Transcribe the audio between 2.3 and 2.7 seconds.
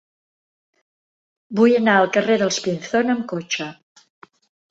dels